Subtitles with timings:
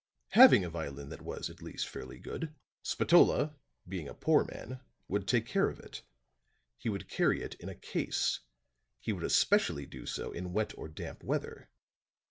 [0.29, 3.53] "Having a violin that was at least fairly good, Spatola,
[3.87, 6.01] being a poor man, would take care of it.
[6.79, 8.39] He would carry it in a case
[8.99, 11.69] he would especially do so in wet or damp weather.